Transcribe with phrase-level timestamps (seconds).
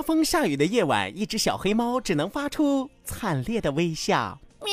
[0.00, 4.38] 刮风下雨的夜晚，一只小黑猫只能发出惨烈的微笑。
[4.64, 4.72] 喵。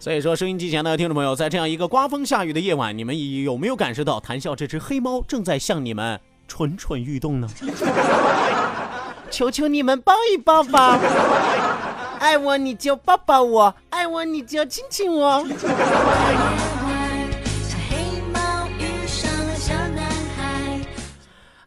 [0.00, 7.48] 所以说，收音机前的听众朋友，在这样一个刮风下雨的夜晚，你们有没有感受到谈笑这只黑猫正在向你们蠢蠢欲动呢？
[9.30, 10.98] 求求你们抱一抱吧！
[12.18, 15.46] 爱我你就抱抱我，爱我你就亲亲我。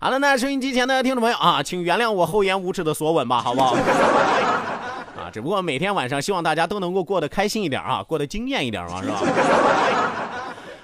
[0.02, 3.76] 好了，那收音机前的听众朋友啊，请原谅我厚颜无耻的索吻吧，好不好？
[5.20, 9.20] 啊，只不过每天晚上希望大家都能够过得开心一点啊，过得惊艳一点嘛，是吧？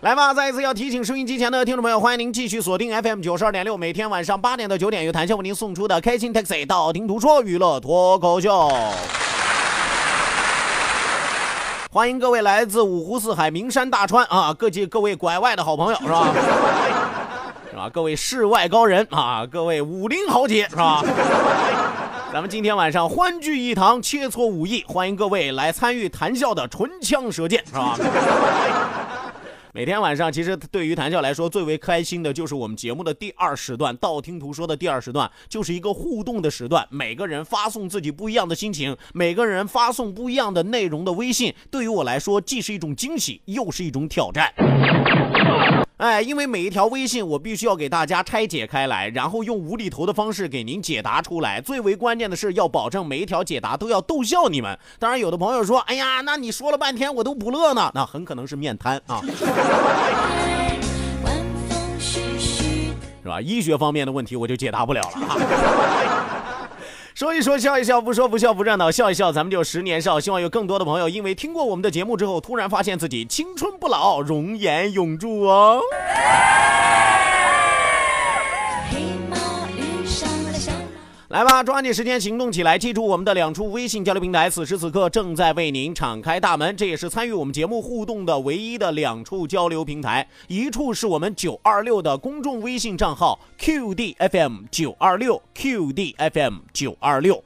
[0.02, 8.70] 来吧，再一次要提醒收音机前的听众朋友，欢迎您继续锁定 FM 九十二点六，每天晚上八点到九点由谭笑为您送出的开心 Taxi 道听途说娱乐脱口秀。
[11.90, 16.28] 欢迎各位来自五湖四海、名山大川啊，各界各位拐外的好朋友，是吧？
[17.94, 21.04] 各位世外高人啊，各位武林豪杰是吧？
[22.34, 27.98] 咱们今天晚上欢聚一堂，切磋武艺，欢迎各位来参与谈笑的唇枪舌剑是吧？
[29.72, 36.86] 每天晚上，其实对于谈笑来说，最为开心的就是我们节目的第二时段，道听途说的第二时段，就是一个互动的时段。
[36.90, 44.54] 每个人发送自己不一样的心情，每个人发送不一样的内容的微信，对于我来说，既是一种惊喜，又是一种挑战。
[45.98, 51.62] 哎，因为每一条微信我必须要给大家拆解开来，然后用无厘头的方式给您解答出来。
[51.62, 54.78] 最为关键的是要保证每一条解答都要逗笑你们。
[55.00, 59.22] 当然，有的朋友说：“哎呀，那你说了半天我都不乐呢。”那很可能是面瘫啊，
[63.24, 63.40] 是吧？
[63.40, 65.38] 医学方面的问题我就解答不了了啊。
[67.16, 70.20] 说一说，笑一笑，不说不笑不热闹，笑一笑，咱们就十年少。
[70.20, 75.80] 希望有更多的朋友，因为听过我们的节目之后，突然发现自己青春不老，容颜永驻哦。
[81.36, 82.80] 来吧，抓紧时间行动起来！
[82.80, 86.78] 记住我们的两处微信交流平台，此时此刻正在为您敞开大门。
[86.78, 97.44] 这也是参与我们节目互动的唯一的两处交流平台，一处是我们九二六的公众微信账号 QDFM 九二六 QDFM 九二六。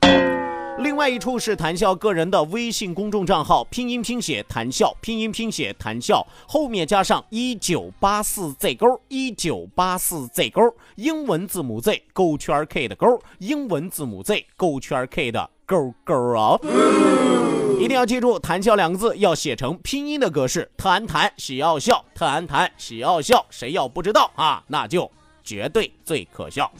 [0.79, 10.61] 另外一处是谈笑个人的微信公众账号，拼音拼写谈笑，拼音拼写谈笑，后面加上一九八四 Z 勾，一九八四 Z 勾，
[10.95, 16.57] 英文字母 Z 勾圈 K 的勾，英文字母 Z 勾圈 K 的勾勾啊！
[17.77, 25.11] 一定要记住，谈笑两个字要写成拼音的格式，谈谈喜要笑，特安谈喜要笑，谁要不知道啊，那就
[25.43, 26.71] 绝对最可笑。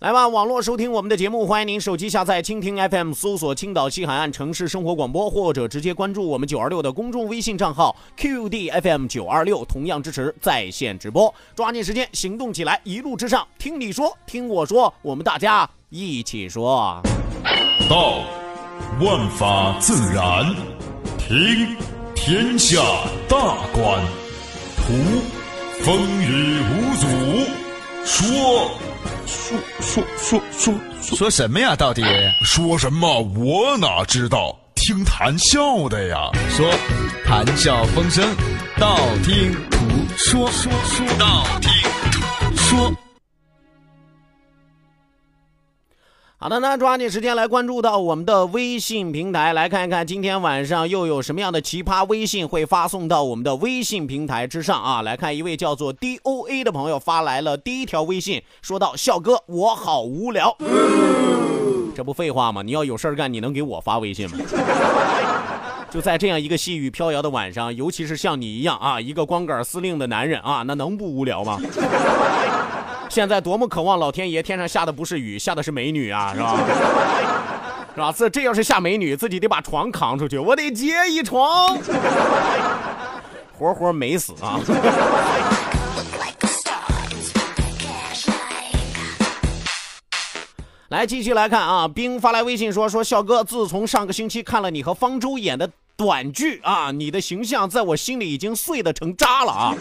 [0.00, 11.32] 来吧，网络收听我们的节目，欢迎您手机下载蜻蜓 FM，搜索青岛西海岸城市生活广播，或者直接关注我们九二六的公众微信账号 QDFM 九二六，同样支持在线直播。
[11.54, 16.98] 抓紧时间行动起来，一路之上，听你说，听我说，我们大家一起说。
[17.86, 18.20] 道，
[19.02, 20.46] 万法自然；
[21.18, 21.76] 听，
[22.14, 22.80] 天下
[23.28, 23.36] 大
[23.74, 24.00] 观；
[24.78, 24.94] 图，
[25.82, 27.06] 风雨无阻；
[28.02, 28.89] 说。
[29.30, 31.76] 说说说说说什么呀？
[31.76, 32.02] 到底
[32.44, 33.20] 说什么？
[33.36, 34.58] 我哪知道？
[34.74, 36.30] 听谈笑的呀。
[36.50, 36.68] 说
[37.24, 38.24] 谈笑风生，
[38.76, 39.78] 道听途
[40.16, 41.70] 说说说道听
[42.10, 43.09] 途说。
[46.42, 55.02] 好的，那抓紧时间来关注到我们的微信平台，来看一看今天晚上又有什么样的奇葩微信会发送到我们的微信平台之上啊！
[55.02, 60.56] 来看一位叫做 D O A 的朋友发来了第一条微信，说到：“笑哥，我好无聊。”
[61.94, 62.62] 这不废话吗？
[62.62, 64.38] 你要有事儿干，你能给我发微信吗？
[65.92, 71.60] 就在这样一个细雨飘摇的晚上，尤其是像你一样啊，一个光杆司令的男人啊，那能不无聊吗？
[73.12, 76.56] 现在多么渴望老天爷天上下的不是雨，下的是美女啊， 是吧？
[77.92, 78.14] 是吧？
[78.16, 81.76] 这这要是下美女，自己得把床扛出去，我得接一床，
[83.58, 84.60] 活活美死啊！
[90.90, 99.74] 来，继续来看啊，冰发来微信说说，笑哥，自从上个星期看了你和方舟演的短剧啊，你的形象在我心里已经碎的成渣了啊。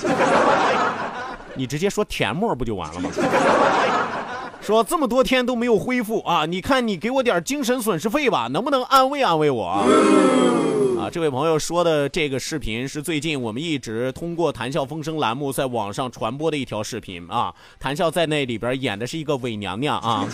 [1.59, 3.09] 你直接说甜沫不就完了吗？
[4.63, 6.45] 说这么多天都没有恢复啊！
[6.45, 9.83] 你看你给我点精神损失费吧，能不能安慰安慰我啊？
[11.11, 17.53] 这位朋友说的这个视频是最近我们一直通过谈笑风生栏目在网上传播的一条视频啊。
[17.77, 20.25] 谈笑在那里边演的是一个伪娘娘啊，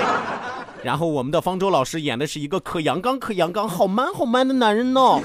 [0.82, 5.20] 然后我们的方舟老师演的是一个可阳刚可阳刚、好 man 好 man 的男人呢。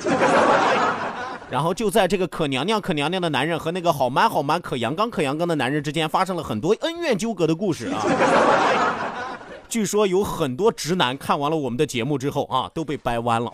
[1.51, 8.01] 然后就在这个可娘娘可娘娘的男人和那个好 man 好 man 可阳刚可阳刚的男人之间发生了很多恩怨纠葛的故事啊。
[9.68, 13.51] 据说有很多直男看完了我们的节目之后啊，都被掰弯了。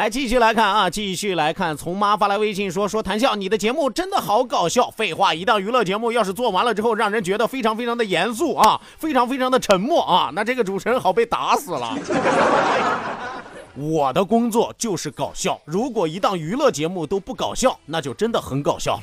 [0.00, 1.76] 来继续来看啊，继续来看。
[1.76, 4.90] 从妈发来微信说说谈笑，你的节目真的好搞笑。
[4.92, 11.94] 废话，一档娱乐节目要是做完了之后，让人觉得非常非常的严肃啊， 非常非常的沉默啊，那这个主持人好被打死了。
[13.76, 19.02] 我的工作就是搞笑，如果一档娱乐节目都不搞笑，那就真的很搞笑了。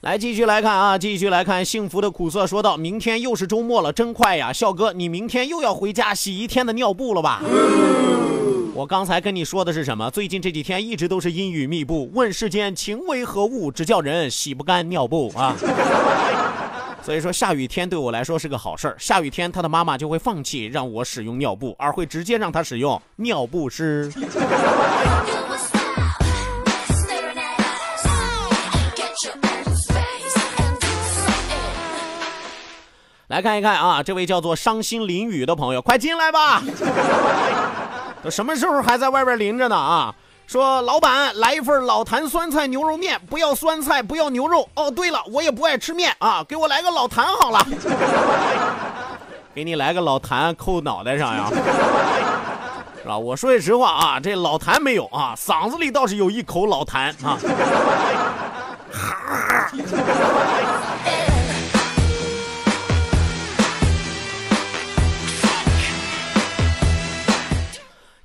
[0.00, 2.46] 来继续来看啊，继续来看幸福的苦涩。
[2.46, 4.50] 说道：“明天又是周末了，真快呀！
[4.50, 7.42] 笑哥，你明天又要回家洗一天的尿布了吧？
[8.72, 10.10] 我刚才跟你说的是什么？
[10.10, 15.54] 最近这几天一直都是阴雨密布，问世间情为何物，只叫人洗不干尿布啊！
[17.04, 18.96] 所以说下雨天对我来说是个好事儿。
[18.98, 24.10] 下雨天他的妈妈就会放弃让我使用尿布，而会直接让他使用尿不湿。
[33.30, 36.60] 来看一看啊，这位叫做伤心淋雨的朋友，快进来吧！
[38.24, 40.12] 都什么时候还在外边淋着呢啊？
[40.48, 44.68] 说老板来一份老坛酸菜牛肉面，不要酸菜，不要牛肉。
[44.74, 47.64] 哦，对了，我也不爱吃面啊，给我来个老坛好了。
[49.54, 51.44] 给你来个老坛扣脑袋上呀，
[53.00, 53.16] 是吧？
[53.16, 57.38] 我说句实话啊，这老坛没有啊，嗓子里倒是有一口老坛啊。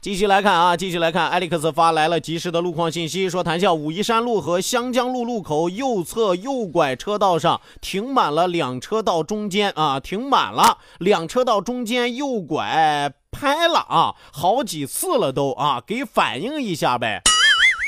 [0.06, 17.24] 继续来看啊，继续来看，艾利克斯发来了及时的路况信息，说谈笑武夷山路和湘江路路口右侧右拐车道上停满了两车道中间啊，停满了两车道中间右拐拍了啊，好几次了都啊，给反应一下呗。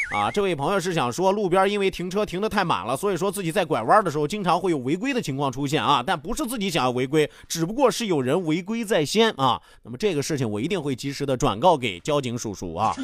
[0.09, 9.61] 啊，这位朋友是想说，路边因为停车停的太满了，所以说自己在拐弯的时候经常会有违规的情况出现啊，但不是自己想要违规，只不过是有人违规在先啊。
[9.83, 12.95] 那么这个事情我一定会及时的转告给交警叔叔啊。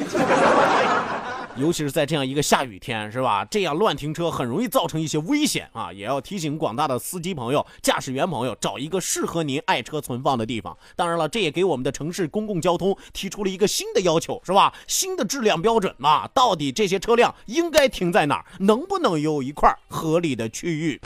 [1.56, 3.44] 尤其是在这样一个下雨天，是吧？
[3.44, 5.92] 这样乱停车很容易造成一些危险啊！
[5.92, 10.76] 也要提醒广大的司机朋友、驾驶员朋友，找一个适合您爱车存放的地方。
[10.96, 14.74] 当然了，这也给我们的城市公共交通提出了一个新的要求，是吧？
[14.88, 16.26] 新的质量标准嘛！
[16.34, 18.44] 到底这些车辆应该停在哪儿？
[18.58, 21.00] 能不能有一块合理的区域？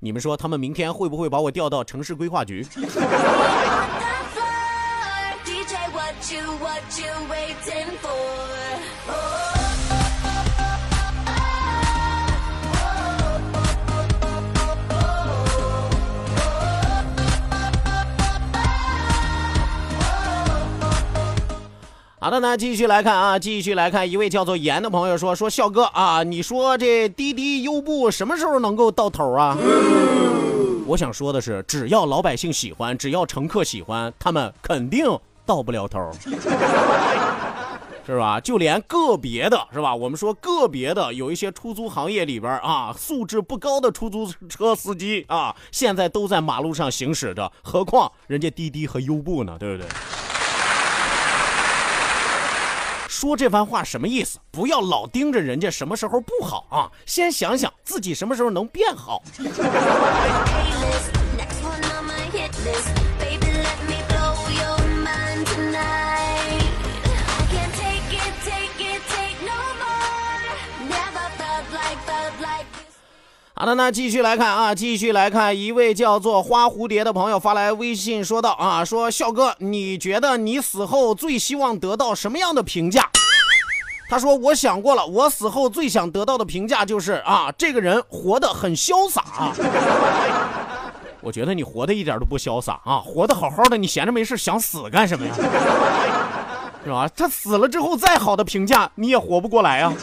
[0.00, 2.62] 你们说他们明天会不会把我调到城市规划局？
[22.26, 29.56] 好的，那继续来看啊，继续来看，一位叫做严的朋友说：“说笑哥啊，你说这滴滴优步什么时候能够到头啊？”
[30.88, 35.06] 我想说的是，只要老百姓喜欢，只要乘客喜欢，他们肯定
[35.46, 36.10] 到不了头。
[38.04, 38.40] 是吧？
[38.40, 39.94] 就连个别的，是吧？
[39.94, 49.88] 我们说个别的有一些出租行业里边啊，素质不高的出租车司机啊，现在都在马路上行驶着，何况人家滴滴和优步呢，对不对？
[53.16, 54.38] 说这番话什么意思？
[54.50, 59.22] 不要老盯着人家什么时候不好啊，先想想自己什么时候能变好。
[73.58, 83.08] 好的，那继续来看啊，继续来看一位叫做花蝴蝶的朋友发来微信说道啊，说笑哥，你觉得你死后最希望得到什么样的评价？
[84.10, 89.24] 他说我想过了，我死后最想得到的评价就是啊，这个人活得很潇洒。
[91.22, 95.32] 我觉得你活的一点都不潇洒啊，活得好好的，你闲着没事想死干什么呀？
[96.84, 97.08] 是吧？
[97.16, 99.94] 他死了之后再好的评价你也活不过来啊。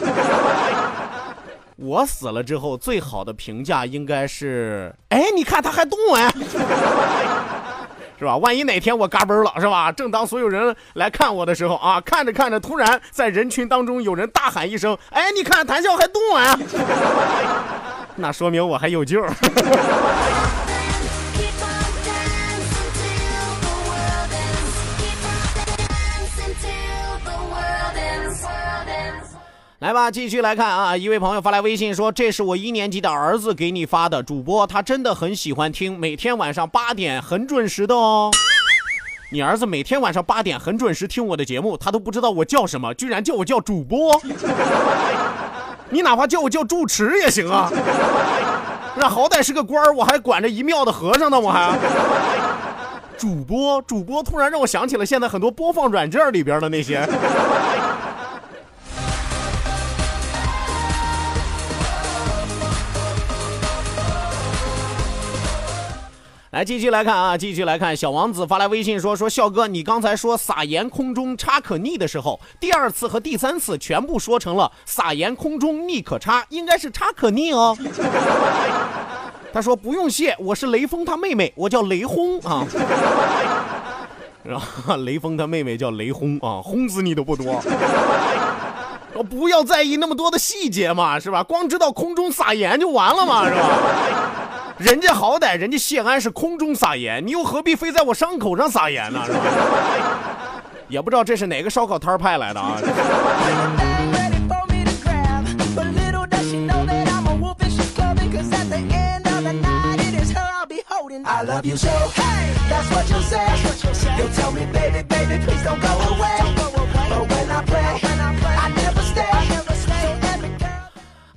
[1.76, 6.32] 我死了之后，最好的评价应该是，哎，你看他还动哎，
[8.18, 8.36] 是吧？
[8.36, 9.90] 万一哪天我嘎嘣了，是吧？
[9.90, 16.56] 正当所有人来看我的时候啊，看着看着，突然在人群当中有人大喊一声：“哎，你看谭笑还动哎！”
[18.16, 19.20] 那说明我还有救。
[29.84, 30.96] 来吧，继续来看啊！
[30.96, 38.30] 一位朋友发来微信说：“这是我一年级的儿子给你发的，主播他真的很喜欢听，每天晚上八点很准时的哦。
[39.30, 44.18] 你儿子每天晚上八点很准时听我的节目，他都不知道我叫什么，居然叫我叫主播。
[45.90, 47.70] 你哪怕叫我叫住持也行啊，
[48.96, 51.78] 那好歹是个官儿，我还管着一庙的和尚呢，我还
[53.18, 57.06] 主播主播，突然让我想起了现在很多播放软件里边的那些。”
[66.54, 77.76] 来继续来看啊，继续来看，小王子发来微信说：“说笑哥，你刚才说撒盐空中差可逆的时候，第二次和第三次全部说成了撒盐空中逆可差，应该是差可逆哦。
[79.52, 82.64] ”他说：“不用谢，我是雷锋他妹妹，我叫雷轰啊。”
[84.44, 87.60] 然后雷锋他妹妹叫雷轰啊，轰死你都不多。
[89.12, 91.42] 我不要在意那么多的细节嘛，是吧？
[91.42, 94.43] 光知道空中撒盐就完了嘛，是吧？
[94.78, 99.22] 人家好歹人家谢安是空中撒盐，你又何必非在我伤口上撒盐呢？
[99.24, 99.38] 是吧？
[100.88, 102.80] 也不知道这是哪个烧烤摊派来的啊。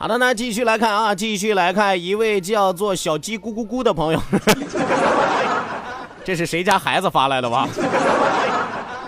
[0.07, 4.21] 好的，那继续来看啊，继续来看一位叫做小鸡咕咕咕的朋友，
[6.23, 7.67] 这是谁家孩子发来的吧？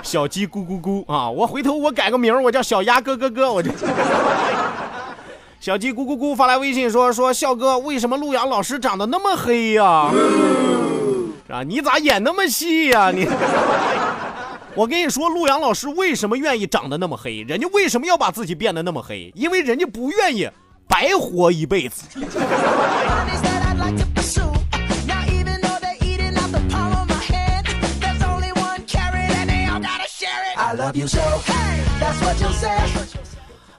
[0.03, 3.71] 小鸡咕咕咕啊，我回头我改个名，我叫小鸭咯咯咯，我就。
[5.61, 10.11] 小鸡咕咕咕发来微信说说笑哥，为什么陆阳老师长得那么黑呀？
[11.47, 13.25] 啊，你咋演那么细呀你？
[14.75, 17.45] 我跟你说，陆阳老师为什么愿意长得那么黑？
[17.47, 19.31] 人家为什么要把自己变得那么黑？
[19.33, 20.49] 因为人家不愿意。
[20.89, 22.03] 白活一辈子。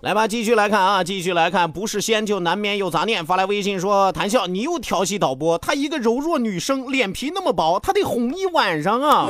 [0.01, 3.27] 来吧，继续来看啊，继续来看，不是仙就难免有杂念。
[3.27, 9.29] 发来微信说：“谭笑，你又调戏导播，她一个柔弱女生，脸皮那么薄，她得哄一晚上啊。”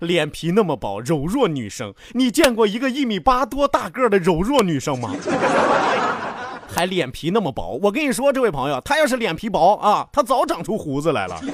[0.00, 5.10] 脸皮那么薄，柔弱女生，你见过一个一米八多大个的柔弱女生吗？
[6.74, 11.40] 还脸皮那么薄，我跟你说，这位朋友，她要是脸皮薄啊，她早长出胡子来了。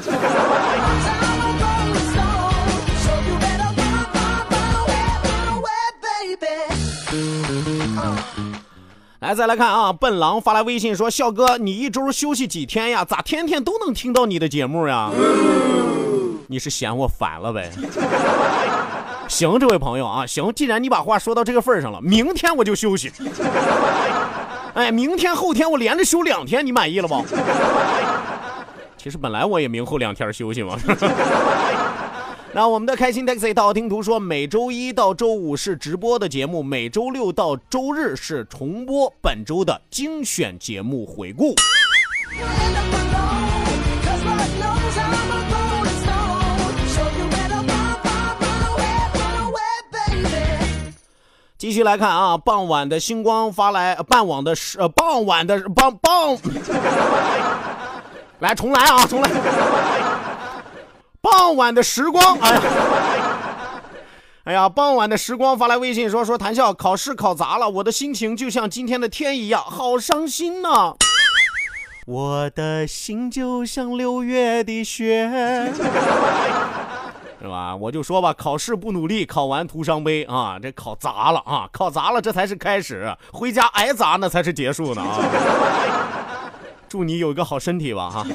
[9.21, 9.93] 来，再来看啊！
[9.93, 13.05] 笨狼发来微信说：“笑哥，你一周休息几天呀？
[13.05, 15.11] 咋天天都能听到你的节目呀？
[16.49, 17.71] 你是嫌我烦了呗？”
[19.29, 23.13] 行，这位朋友啊，行，既然你把话说到这个份儿上了，明天我就休息。
[24.75, 27.23] 哎，明天后天我连着休两天，你满意了不？
[28.97, 30.77] 其实本来我也明后两天休息嘛。
[32.55, 41.55] 那我们的开心 taxi 道听途说，每周一到周五是直播的节目，每周六到周日是重播本周的精选节目回顾。
[51.59, 56.39] 继续来看啊，傍晚的星光发来，傍晚的时，呃，傍晚的傍傍，
[58.39, 59.29] 来重来啊，重来。
[61.21, 62.63] 傍晚的时光，哎呀，
[64.45, 70.95] 哎呀，傍晚的时光发来微信说说谈笑考试考砸了，我的心情就像今天的天一样，好伤心呐。
[72.07, 75.73] 我的心就像六月的雪。
[77.41, 77.77] 是吧？
[77.77, 80.59] 我就说吧，考试不努力，考完徒伤悲啊！
[80.61, 85.19] 这考砸了啊，考砸了，这才是开始，回家挨砸那才是结束呢啊！
[86.89, 88.27] 祝你有一个好身体吧哈！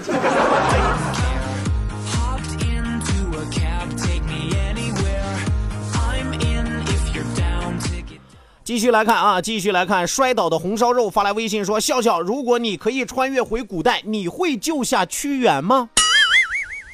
[8.63, 15.89] 继续来看啊，继续来看，摔倒的红烧肉发来微信说：笑笑，如果你可以穿越回古代，你会救下屈原吗？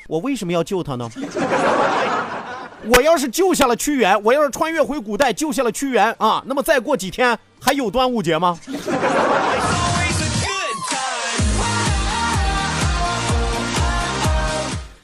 [0.09, 1.07] 我为什么要救他呢？
[2.95, 8.57] 我要是救下了屈原，我要是穿越回古代救下了屈原啊，那么再过几天还有端午节吗？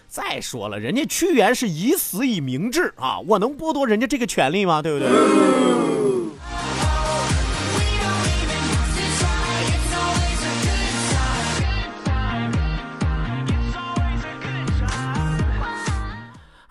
[0.09, 4.81] 再说了，人家屈原是以死以明志啊，我能剥夺人家这个权利吗？
[4.81, 5.07] 对不对？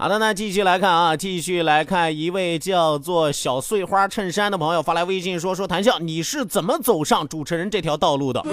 [0.04, 8.44] 好的，那继续来看啊，继续来看一位叫做小碎花衬衫的朋友发来微信说：“说谈笑，你是怎么走上主持人这条道路的？”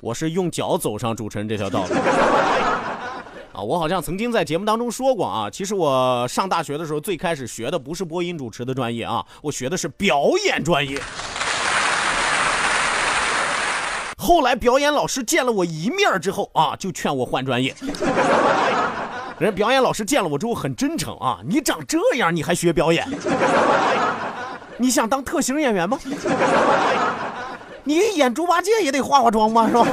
[0.00, 1.94] 我是用脚走上主持人这条道路。
[3.52, 10.96] 啊，我好像曾经在节目当中说过啊，其实我上大学的时候最开始学的不是播音主持的专业啊，我学的是表演专业。
[14.16, 17.74] 后来表演老师见了我一面之后啊，就劝我换专业。
[19.38, 23.06] 人表演老师见了我之后很真诚啊，你长这样你还学表演？
[24.78, 25.98] 你想当特型演员吗？
[27.84, 29.66] 你演猪八戒也得化化妆吗？
[29.68, 29.86] 是吧？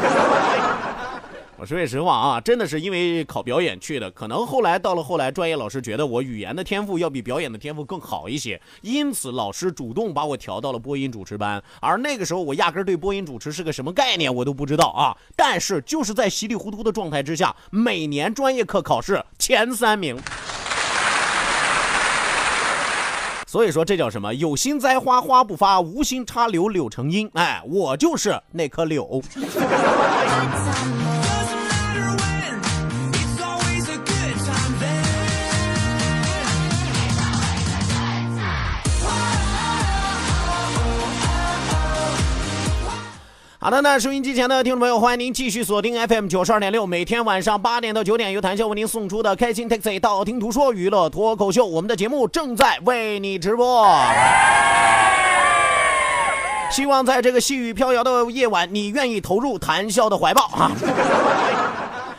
[1.61, 4.09] 我说句实话啊，真的是因为考表演去的。
[4.09, 11.63] 可能后来到了后来，专业老师觉得我语言的天赋要比表演的天赋更好一些，因此老师主动把我调到了播音主持班。
[11.79, 15.15] 而那个时候，我压根儿对播音主持是个什么概念我都不知道啊。
[15.35, 20.17] 但是就是在稀里糊涂的状态之下，每年专业课考试前三名。
[23.45, 24.33] 所以说这叫什么？
[24.33, 27.29] 有心栽花花不发，无心插柳柳成荫。
[27.35, 29.21] 哎，我就是那棵柳。
[43.63, 53.87] 好的，那收音机前的听众朋友，欢迎您继续锁定 FM 九十二点六，每天晚上八点到九点，由谭笑为您送出的开心 Taxi 道听途说娱乐脱口秀，我们的节目正在为你直播。
[56.71, 60.71] 希望在这个细雨飘摇的夜晚，你愿意投入谈笑的怀抱啊！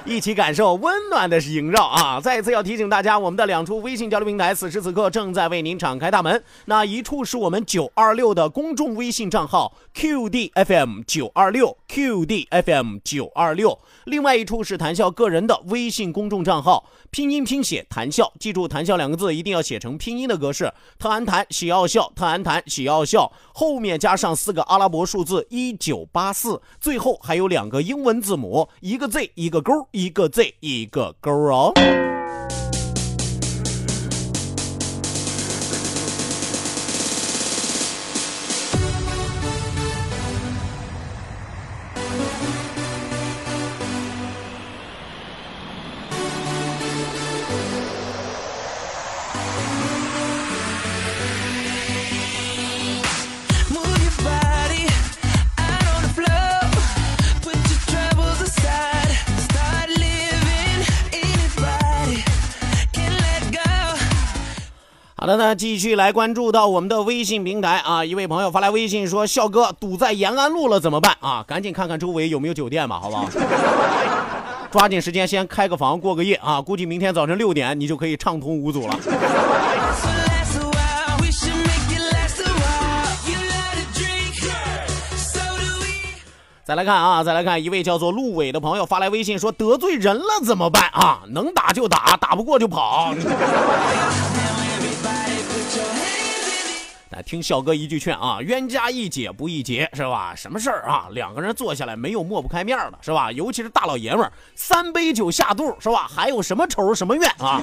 [0.04, 2.20] 一起感受温暖的萦绕啊！
[2.20, 6.42] 再次要提醒大家，我们的两处微信交流平台此时此刻正在为您敞开大门。
[6.64, 29.86] 那一处是我们九二六的公众微信账号 QDFM 九二六 QDFM 九二六，另外一处是谈笑个人的微信公众账号，拼音拼写谈笑，记住谈笑两个字一定要写成拼音的格式，特安谈喜奥笑，特安谈喜奥笑，后面加上四个阿拉伯数字一九八四，最后还有两个英文字母，一个 Z 一个勾。
[29.92, 31.72] 一个 Z，一个勾哦。
[65.54, 71.44] 继续来关注到我们的微信平台啊，一位朋友发来微信说：“笑哥堵在延安路了，怎么办啊？
[71.46, 73.26] 赶紧看看周围有没有酒店吧，好不好？
[74.70, 76.60] 抓紧时间先开个房过个夜啊！
[76.60, 78.98] 估计明天早晨六点你就可以畅通无阻了。”
[86.64, 91.20] 再来看啊，再来看一位叫做陆伟的朋友发来微信说：“得罪人了怎么办啊？
[91.28, 93.12] 能打就打，打不过就跑。”
[97.12, 100.32] 来听小哥一句劝啊冤家宜解不宜结是吧？
[100.34, 101.08] 什么事儿啊？
[101.10, 103.30] 两个人坐下来没有抹不开面的是吧？
[103.30, 106.08] 尤其是大老爷们儿三杯酒下肚是吧？
[106.08, 107.60] 还有什么仇什么怨啊？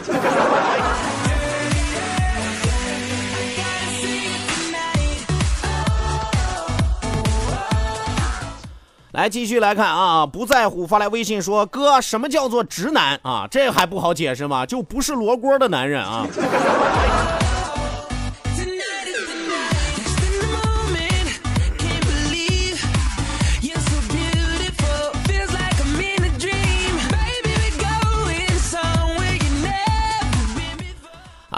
[9.13, 13.19] 来继续来看啊不在乎发来微信说哥什么叫做直男？
[13.23, 14.63] 啊这还不好解释吗？
[14.63, 16.27] 就不是罗锅的男人啊。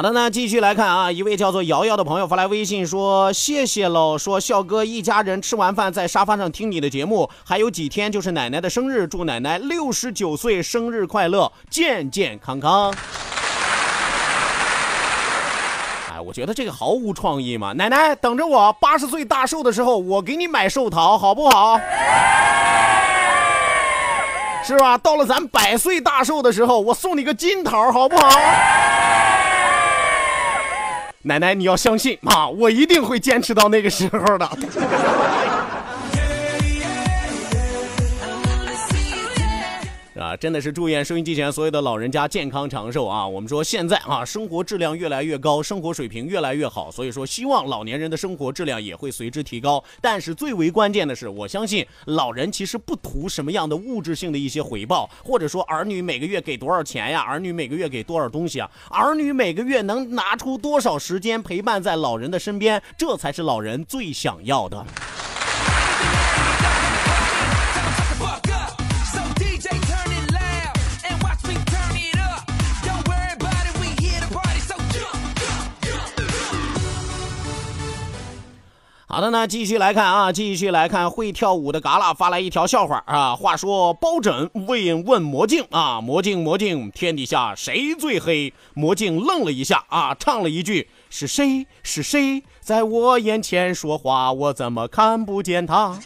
[0.01, 12.91] 好的呢，继续来看啊，一位叫做瑶瑶的朋友发来微信说：“谢谢喽，说笑哥一家人吃完饭在沙发上听你的节目，还有几天就是奶奶的生日，祝奶奶六十九岁生日快乐，健健康康。”
[16.11, 21.79] 哎，我觉得这个毫无创意嘛，奶奶等着我八十岁大寿的时候，我给你买寿桃，好不好？
[24.65, 24.97] 是吧？
[24.97, 28.31] 到了咱百岁大寿的时候，我送你个金桃，好不好？
[31.23, 34.49] 奶奶，你要相信啊，我一定会坚持到那个时候的。
[40.37, 43.27] 真的是祝愿收音机前所有的老人家健康长寿啊！
[43.27, 49.83] 我们说现在啊，生活质量越来越高，生活水平越来越好，所以说希望老年人的生活质量也会随之提高。
[49.99, 64.85] 但是最为关键的是，我相信老人其实不图什么样的物质性的一些回报，或者说儿女每个月给多少钱呀，儿女每个月给多少东西啊，儿女每个月能拿出多少时间陪伴在老人的身边，这才是老人最想要的。
[79.13, 83.35] 好的呢，继续来看啊，继续来看会跳舞的嘎啦发来一条笑话啊。
[83.35, 88.53] 话说包拯问问魔镜啊，魔镜魔镜，天底下谁最黑？
[88.73, 94.31] 魔镜愣了一下啊，唱了一句：是谁是谁在我眼前说话？
[94.31, 95.99] 我怎么看不见他？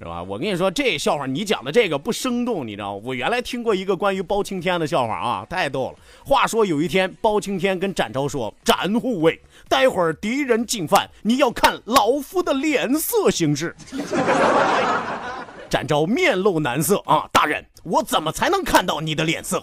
[0.00, 0.22] 是吧？
[0.22, 3.02] 我跟你说，这笑话你讲的这个不生动，你知道吗？
[3.04, 5.98] 我原来听过一个关于包青天的笑话啊，太逗了。
[6.24, 13.76] 话说有一天，包青天跟展昭说：“展护卫。”待会儿敌人进犯，你要看老夫的脸色行事。
[15.68, 19.62] 展昭面露难色啊，大人，我怎么才能看到你的脸色？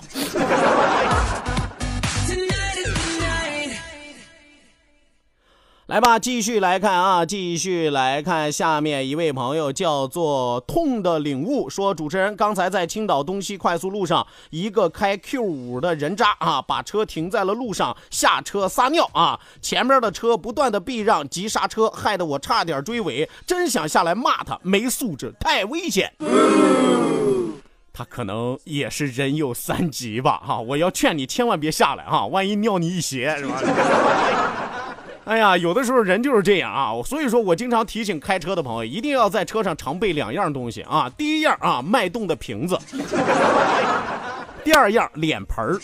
[5.87, 26.11] 来吧，继续来看啊，继续来看下面一位朋友叫做痛的领悟说，主持人刚才在青岛东西快速路上，一个开 Q 五的人渣啊，把车停在了路上，下车撒尿啊，前面的车不断的避让急刹车，害得我差点追尾，真想下来骂他没素质，太危险。
[27.93, 33.61] 他可能也是人有三急吧，哈，我要劝你千万别下来哈，万一尿你一鞋是吧？
[35.27, 41.11] 哎呀，有的时候人就是这样啊，所以说我经常提醒开车的朋友，一定要在车上常备两样东西啊。
[41.17, 42.77] 第一样啊，脉动的瓶子；
[44.63, 45.77] 第二样，脸盆儿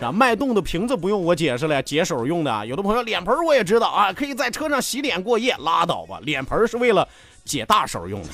[0.00, 0.10] 啊。
[0.10, 2.66] 脉动的瓶子不用我解释了，解手用的。
[2.66, 6.18] 有的朋友脸盆我也知道啊，可以在车上洗脸过夜，拉倒吧。
[6.22, 7.06] 脸盆是为了
[7.44, 8.28] 解大手用的。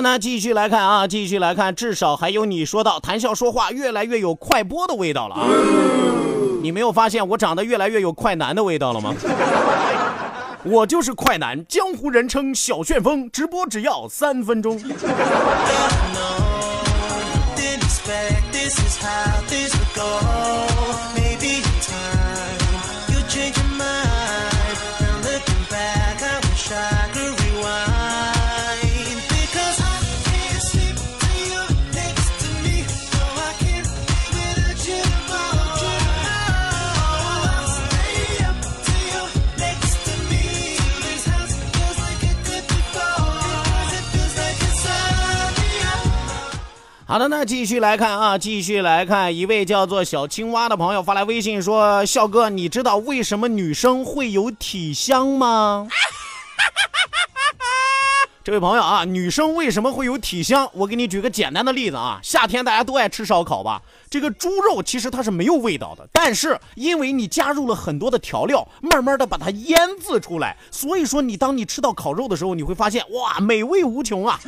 [0.00, 5.46] 那，继续来看啊，继续来看，至少还有你说到谈笑说话越来越有快播的味道了啊！
[6.62, 9.14] 你没有发现我长得越来越有快男的味道了吗？
[10.62, 14.78] 我就是快男，江湖人称小旋风，直播只要三分钟。
[47.10, 55.88] 好的，那继续来看啊，继续来看一位叫做小青蛙的朋友发来微信说：“笑哥，你知道为什么女生会有体香吗？”
[58.44, 60.70] 这位朋友啊，女生为什么会有体香？
[60.72, 63.82] 我给你举个简单的例子啊，夏天大家都爱吃烧烤吧？
[64.08, 74.38] 这个猪肉其实它是没有味道的，但是因为你加入了很多的调料，慢慢的把它腌制出来，所以说你当你吃到烤肉的时候，你会发现哇，美味无穷啊！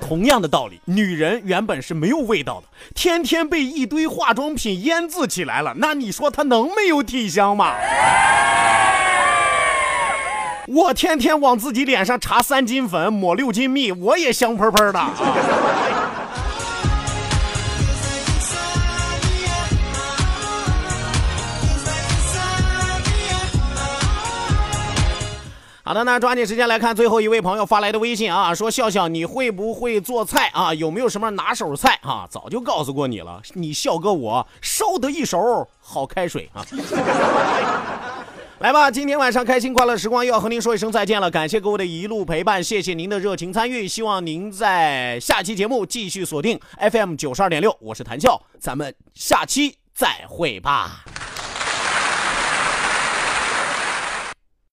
[0.00, 7.74] 同样的道理，女人原本是没有味道的，天天被一堆化妆品腌制起来了，那你说她能没有体香吗？
[10.66, 15.00] 我天天往自己脸上擦三斤粉，抹六斤蜜，我也香喷喷的
[25.90, 30.72] 好的，那抓紧时间来看最后一位朋友发来的微信啊，说笑笑你会不会做菜啊？
[30.72, 32.28] 有没有什么拿手菜啊？
[32.30, 36.64] 早就告诉过你了，你笑哥我烧得一手好开水啊！
[38.60, 46.56] 来吧，今天晚上开心快乐时光又要和您说一声再见了，感谢各位的一路陪伴，谢谢您的热情参与，希望您在下期节目继续锁定
[46.92, 51.04] FM 九十二点六，我是谭笑，咱们下期再会吧。